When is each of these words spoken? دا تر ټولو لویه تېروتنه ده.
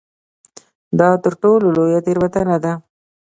دا 0.99 1.09
تر 1.23 1.33
ټولو 1.41 1.67
لویه 1.77 1.99
تېروتنه 2.05 2.55
ده. 2.63 2.73